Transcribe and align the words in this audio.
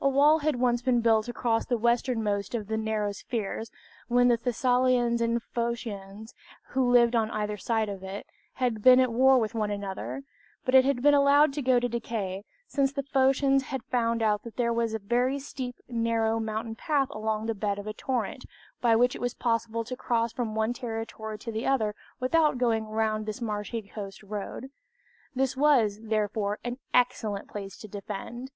A 0.00 0.08
wall 0.08 0.38
had 0.38 0.60
once 0.60 0.80
been 0.80 1.00
built 1.00 1.26
across 1.26 1.66
the 1.66 1.76
westernmost 1.76 2.54
of 2.54 2.68
these 2.68 2.78
narrow 2.78 3.10
places, 3.32 3.72
when 4.06 4.28
the 4.28 4.36
Thessalians 4.36 5.20
and 5.20 5.42
Phocians, 5.42 6.34
who 6.68 6.88
lived 6.88 7.16
on 7.16 7.32
either 7.32 7.56
side 7.56 7.88
of 7.88 8.04
it, 8.04 8.24
had 8.52 8.80
been 8.84 9.00
at 9.00 9.12
war 9.12 9.38
with 9.40 9.56
one 9.56 9.72
another; 9.72 10.22
but 10.64 10.76
it 10.76 10.84
had 10.84 11.02
been 11.02 11.14
allowed 11.14 11.52
to 11.54 11.62
go 11.62 11.80
to 11.80 11.88
decay, 11.88 12.44
since 12.68 12.92
the 12.92 13.02
Phocians 13.02 13.64
had 13.64 13.82
found 13.82 14.22
out 14.22 14.44
that 14.44 14.54
there 14.56 14.72
was 14.72 14.94
a 14.94 15.00
very 15.00 15.40
steep 15.40 15.74
narrow 15.88 16.38
mountain 16.38 16.76
path 16.76 17.08
along 17.10 17.46
the 17.46 17.52
bed 17.52 17.76
of 17.76 17.88
a 17.88 17.92
torrent, 17.92 18.44
by 18.80 18.94
which 18.94 19.16
it 19.16 19.20
was 19.20 19.34
possible 19.34 19.82
to 19.82 19.96
cross 19.96 20.32
from 20.32 20.54
one 20.54 20.72
territory 20.72 21.36
to 21.40 21.50
the 21.50 21.66
other 21.66 21.96
without 22.20 22.56
going 22.56 22.86
round 22.86 23.26
this 23.26 23.40
marshy 23.42 23.82
coast 23.82 24.22
road. 24.22 24.70
This 25.34 25.56
was, 25.56 25.98
therefore, 26.04 26.60
an 26.62 26.78
excellent 26.94 27.48
place 27.48 27.76
to 27.78 27.88
defend. 27.88 28.48